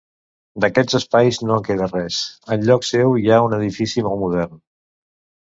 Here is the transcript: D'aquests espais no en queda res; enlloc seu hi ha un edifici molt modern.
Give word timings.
D'aquests 0.63 0.95
espais 0.99 1.37
no 1.49 1.57
en 1.61 1.65
queda 1.67 1.89
res; 1.91 2.17
enlloc 2.57 2.89
seu 2.89 3.15
hi 3.21 3.29
ha 3.29 3.39
un 3.51 3.55
edifici 3.61 4.07
molt 4.09 4.21
modern. 4.25 4.59